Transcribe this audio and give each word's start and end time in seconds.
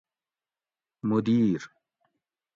مدیر 1.03 1.61